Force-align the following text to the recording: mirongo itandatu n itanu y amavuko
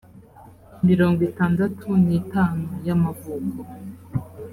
mirongo 0.87 1.19
itandatu 1.29 1.87
n 2.05 2.07
itanu 2.19 2.65
y 2.85 2.89
amavuko 2.95 3.59